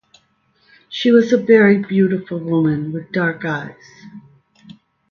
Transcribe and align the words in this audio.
She 0.89 1.11
was 1.11 1.31
a 1.31 1.37
very 1.37 1.77
beautiful 1.77 2.39
woman 2.39 2.91
with 2.91 3.11
dark 3.11 3.41
brown 3.41 3.69
eyes. 3.75 4.73